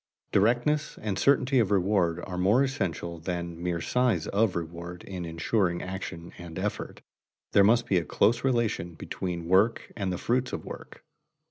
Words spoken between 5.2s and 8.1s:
insuring action and effort. There must be a